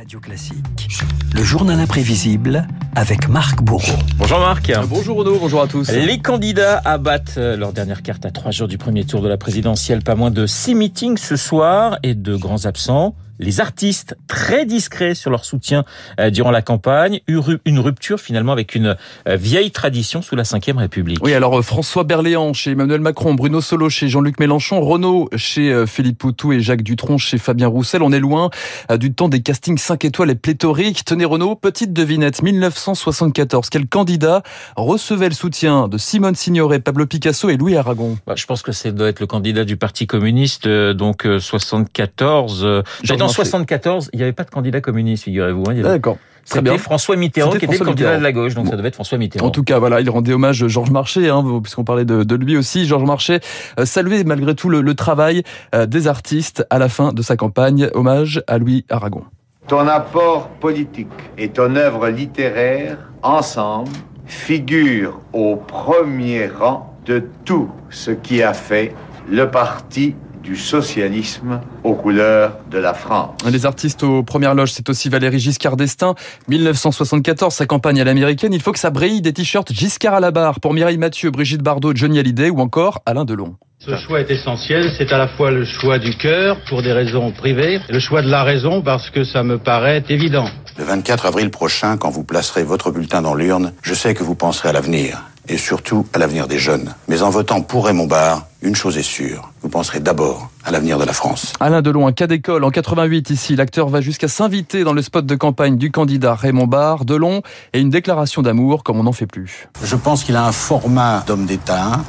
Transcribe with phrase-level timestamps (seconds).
[0.00, 0.88] Radio Classique,
[1.34, 3.98] le journal imprévisible avec Marc Bourreau.
[4.16, 4.72] Bonjour Marc.
[4.88, 5.92] Bonjour Renaud, bonjour à tous.
[5.92, 10.02] Les candidats abattent leur dernière carte à trois jours du premier tour de la présidentielle.
[10.02, 15.14] Pas moins de six meetings ce soir et de grands absents les artistes très discrets
[15.14, 15.84] sur leur soutien
[16.18, 18.96] euh, durant la campagne, une rupture finalement avec une
[19.26, 21.18] euh, vieille tradition sous la Ve République.
[21.22, 25.86] Oui, alors euh, François Berléand chez Emmanuel Macron, Bruno Solo chez Jean-Luc Mélenchon, Renaud chez
[25.86, 28.02] Philippe Poutou et Jacques Dutronc chez Fabien Roussel.
[28.02, 28.50] On est loin
[28.98, 31.04] du temps des castings 5 étoiles et pléthoriques.
[31.04, 34.42] Tenez Renaud, petite devinette, 1974, quel candidat
[34.76, 38.18] recevait le soutien de Simone Signoret, Pablo Picasso et Louis Aragon?
[38.26, 42.82] Bah, Je pense que ça doit être le candidat du Parti communiste, donc 74.
[43.29, 45.64] En 74, il n'y avait pas de candidat communiste, figurez-vous.
[45.68, 46.18] Hein, D'accord.
[46.44, 49.18] C'était François Mitterrand qui était le candidat de la gauche, donc ça devait être François
[49.18, 49.46] Mitterrand.
[49.46, 52.56] En tout cas, voilà, il rendait hommage à Georges Marchais, hein, puisqu'on parlait de, lui
[52.56, 52.86] aussi.
[52.86, 53.40] Georges Marchais
[53.78, 55.42] euh, saluait malgré tout le, travail
[55.74, 57.88] euh, des artistes à la fin de sa campagne.
[57.94, 59.24] Hommage à Louis Aragon.
[59.68, 61.08] Ton apport politique
[61.38, 63.90] et ton œuvre littéraire, ensemble,
[64.26, 68.94] figurent au premier rang de tout ce qui a fait
[69.28, 73.36] le parti du socialisme aux couleurs de la France.
[73.50, 76.14] Les artistes aux premières loges, c'est aussi Valérie Giscard d'Estaing.
[76.48, 80.30] 1974, sa campagne à l'américaine, il faut que ça brille des t-shirts Giscard à la
[80.30, 83.56] barre pour Mireille Mathieu, Brigitte Bardot, Johnny Hallyday ou encore Alain Delon.
[83.78, 87.32] Ce choix est essentiel, c'est à la fois le choix du cœur pour des raisons
[87.32, 90.44] privées, et le choix de la raison parce que ça me paraît évident.
[90.76, 94.34] Le 24 avril prochain, quand vous placerez votre bulletin dans l'urne, je sais que vous
[94.34, 96.94] penserez à l'avenir et surtout à l'avenir des jeunes.
[97.08, 100.98] Mais en votant pour Raymond Barre, une chose est sûre, vous penserez d'abord à l'avenir
[100.98, 101.54] de la France.
[101.60, 102.62] Alain Delon, un cas d'école.
[102.62, 106.66] En 88, ici, l'acteur va jusqu'à s'inviter dans le spot de campagne du candidat Raymond
[106.66, 107.04] Barre.
[107.04, 109.68] Delon et une déclaration d'amour comme on n'en fait plus.
[109.82, 112.00] Je pense qu'il a un format d'homme d'État,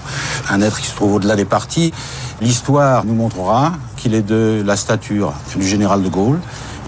[0.49, 1.93] un être qui se trouve au-delà des partis.
[2.41, 6.39] L'histoire nous montrera qu'il est de la stature du général de Gaulle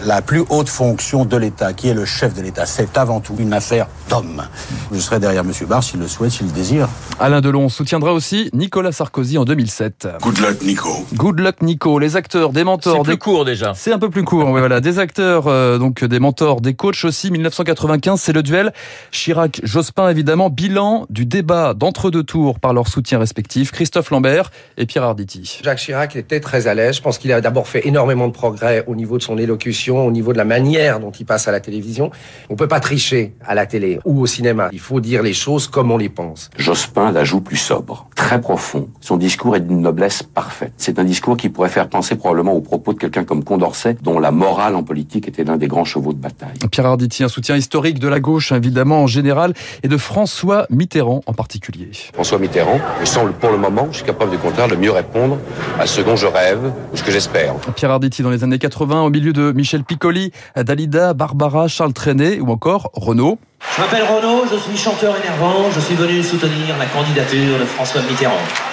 [0.05, 2.65] la plus haute fonction de l'État, qui est le chef de l'État.
[2.65, 4.43] C'est avant tout une affaire d'homme.
[4.91, 5.51] Je serai derrière M.
[5.67, 6.89] Barr s'il le souhaite, s'il le désire.
[7.19, 10.07] Alain Delon soutiendra aussi Nicolas Sarkozy en 2007.
[10.21, 10.89] Good luck, Nico.
[11.13, 11.99] Good luck, Nico.
[11.99, 12.97] Les acteurs, des mentors.
[12.97, 13.73] C'est plus court déjà.
[13.75, 14.81] C'est un peu plus court, voilà.
[14.81, 17.31] Des acteurs, euh, donc des mentors, des coachs aussi.
[17.31, 18.73] 1995, c'est le duel.
[19.11, 20.49] Chirac-Jospin, évidemment.
[20.49, 23.71] Bilan du débat d'entre-deux tours par leurs soutiens respectifs.
[23.71, 25.59] Christophe Lambert et Pierre Arditi.
[25.63, 26.97] Jacques Chirac était très à l'aise.
[26.97, 30.11] Je pense qu'il a d'abord fait énormément de progrès au niveau de son élocution au
[30.11, 32.11] niveau de la manière dont il passe à la télévision.
[32.49, 34.69] On peut pas tricher à la télé ou au cinéma.
[34.71, 36.49] Il faut dire les choses comme on les pense.
[36.57, 38.89] Jospin la joue plus sobre, très profond.
[39.01, 40.73] Son discours est d'une noblesse parfaite.
[40.77, 44.19] C'est un discours qui pourrait faire penser probablement aux propos de quelqu'un comme Condorcet, dont
[44.19, 46.57] la morale en politique était l'un des grands chevaux de bataille.
[46.71, 49.53] Pierre Arditi, un soutien historique de la gauche, évidemment, en général,
[49.83, 51.89] et de François Mitterrand en particulier.
[52.13, 55.37] François Mitterrand me semble pour le moment, je suis capable de contraire, de mieux répondre
[55.79, 57.55] à ce dont je rêve ou ce que j'espère.
[57.75, 62.39] Pierre Arditi, dans les années 80, au milieu de Michel Piccoli, Dalida, Barbara, Charles Trenet
[62.39, 63.37] ou encore Renaud.
[63.75, 68.01] Je m'appelle Renaud, je suis chanteur énervant, je suis venu soutenir la candidature de François
[68.01, 68.72] Mitterrand.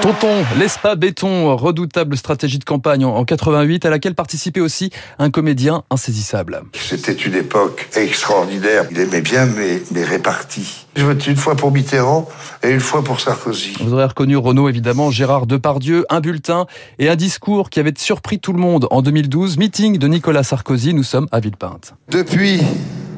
[0.00, 5.82] Tonton, l'ESPA Béton, redoutable stratégie de campagne en 88, à laquelle participait aussi un comédien
[5.90, 6.62] insaisissable.
[6.72, 8.84] C'était une époque extraordinaire.
[8.90, 10.86] Il aimait bien mes, mes réparties.
[10.96, 12.28] Je votais une fois pour Mitterrand
[12.62, 13.74] et une fois pour Sarkozy.
[13.80, 16.66] Vous aurez reconnu Renaud, évidemment, Gérard Depardieu, un bulletin
[16.98, 19.58] et un discours qui avait surpris tout le monde en 2012.
[19.58, 21.94] Meeting de Nicolas Sarkozy, nous sommes à Villepinte.
[22.10, 22.60] Depuis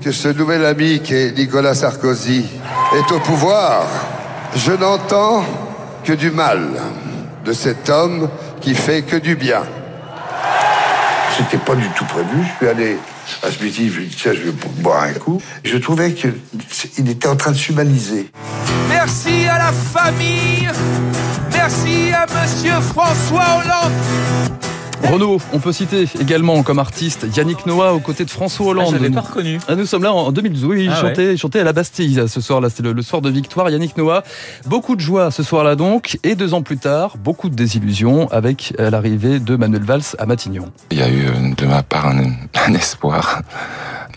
[0.03, 2.45] que ce nouvel ami qui est Nicolas Sarkozy
[2.95, 3.87] est au pouvoir,
[4.55, 5.45] je n'entends
[6.07, 6.61] que du mal
[7.45, 8.29] de cet homme
[8.61, 9.63] qui fait que du bien.
[11.37, 12.45] C'était pas du tout prévu.
[12.45, 12.97] Je suis allé
[13.43, 15.43] à ce meeting, je lui tiens, je vais boire un coup.
[15.65, 18.31] Je trouvais qu'il était en train de s'humaniser.
[18.89, 20.69] Merci à la famille.
[21.53, 24.66] Merci à Monsieur François Hollande.
[25.13, 28.97] Renaud, on peut citer également comme artiste Yannick Noah aux côtés de François Hollande.
[28.99, 29.59] Ah, je pas reconnu.
[29.69, 30.65] Ah, nous sommes là en 2012.
[30.65, 32.69] Oui, il, ah chantait, à la Bastille ce soir-là.
[32.71, 33.71] C'est le, soir de victoire.
[33.71, 34.23] Yannick Noah.
[34.67, 36.19] Beaucoup de joie ce soir-là donc.
[36.25, 40.71] Et deux ans plus tard, beaucoup de désillusions avec l'arrivée de Manuel Valls à Matignon.
[40.91, 43.43] Il y a eu euh, de ma part un espoir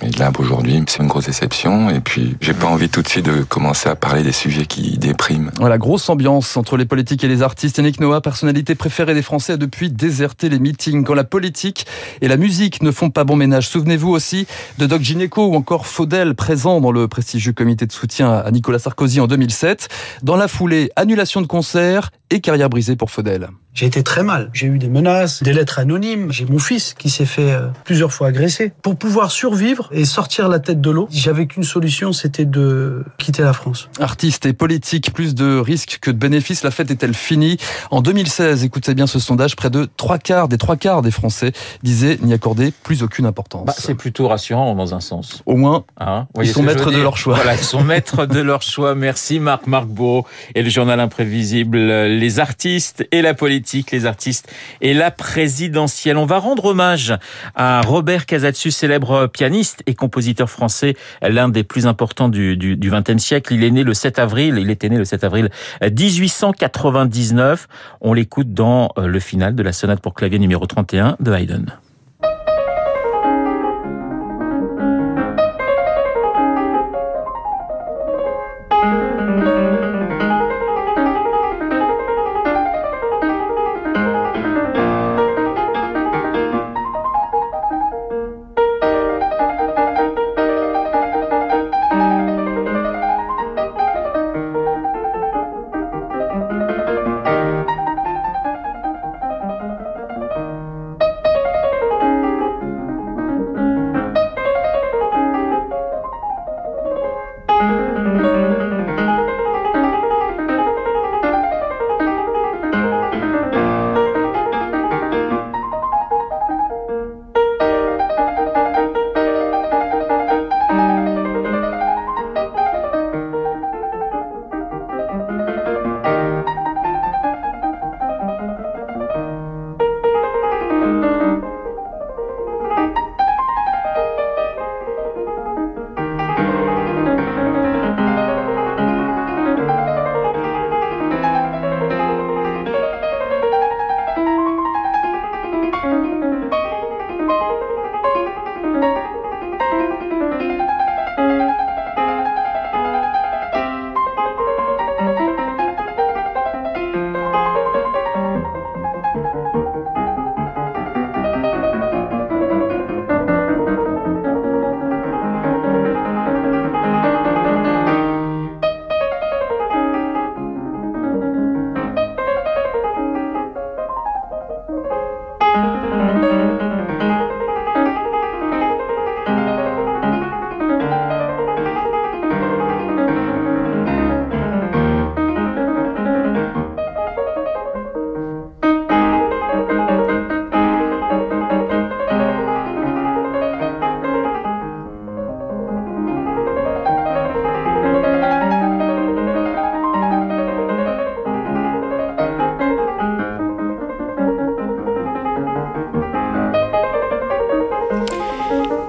[0.01, 1.89] et là, aujourd'hui, c'est une grosse déception.
[1.89, 4.97] Et puis, j'ai pas envie tout de suite de commencer à parler des sujets qui
[4.97, 5.51] dépriment.
[5.57, 7.77] Voilà, grosse ambiance entre les politiques et les artistes.
[7.77, 11.03] Yannick Noah, personnalité préférée des Français, a depuis déserté les meetings.
[11.03, 11.85] Quand la politique
[12.21, 13.67] et la musique ne font pas bon ménage.
[13.67, 14.47] Souvenez-vous aussi
[14.77, 18.79] de Doc Gineco ou encore Faudel, présent dans le prestigieux comité de soutien à Nicolas
[18.79, 19.89] Sarkozy en 2007.
[20.23, 23.49] Dans la foulée, annulation de concert et carrière brisée pour Faudel.
[23.79, 24.49] J'ai été très mal.
[24.51, 26.33] J'ai eu des menaces, des lettres anonymes.
[26.33, 28.73] J'ai mon fils qui s'est fait euh, plusieurs fois agresser.
[28.81, 33.41] Pour pouvoir survivre et sortir la tête de l'eau, j'avais qu'une solution, c'était de quitter
[33.41, 33.87] la France.
[34.01, 36.63] Artiste et politique, plus de risques que de bénéfices.
[36.63, 37.55] La fête est-elle finie?
[37.89, 41.53] En 2016, écoutez bien ce sondage, près de trois quarts des trois quarts des Français
[41.81, 43.65] disaient n'y accorder plus aucune importance.
[43.65, 45.41] Bah, c'est plutôt rassurant dans un sens.
[45.45, 47.35] Au moins, Hein, ils sont maîtres de leur choix.
[47.35, 48.93] Voilà, ils sont maîtres de leur choix.
[48.93, 51.77] Merci Marc Marc Beau et le journal imprévisible.
[51.77, 54.51] Les artistes et la politique, les artistes
[54.81, 56.17] et la présidentielle.
[56.17, 57.13] On va rendre hommage
[57.55, 62.91] à Robert Casatsu, célèbre pianiste et compositeur français, l'un des plus importants du, du, du
[62.91, 63.53] 20e siècle.
[63.53, 65.49] Il est né le 7 avril, il était né le 7 avril
[65.81, 67.67] 1899.
[68.01, 71.65] On l'écoute dans euh, le final de la sonate pour clavier numéro 31 de Haydn.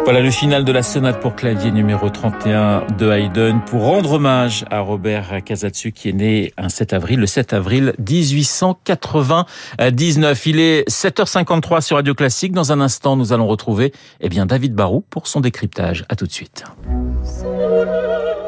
[0.05, 4.65] Voilà le final de la sonate pour clavier numéro 31 de Haydn pour rendre hommage
[4.71, 10.47] à Robert Casatsu qui est né un 7 avril, le 7 avril 1899.
[10.47, 12.53] Il est 7h53 sur Radio Classique.
[12.53, 16.05] Dans un instant, nous allons retrouver eh bien, David Barou pour son décryptage.
[16.09, 16.65] À tout de suite.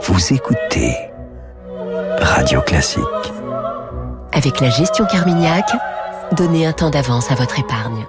[0.02, 0.96] Vous écoutez
[2.20, 3.02] Radio Classique.
[4.32, 5.70] Avec la gestion Carmignac,
[6.32, 8.06] donnez un temps d'avance à votre épargne.